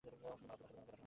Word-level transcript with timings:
শুধু 0.03 0.17
মলমটা 0.23 0.55
দাও। 0.61 0.97